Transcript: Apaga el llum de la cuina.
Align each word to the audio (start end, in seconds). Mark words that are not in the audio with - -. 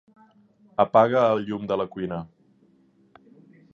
Apaga 0.83 1.21
el 1.35 1.45
llum 1.49 1.69
de 1.73 1.77
la 1.83 1.87
cuina. 1.97 2.21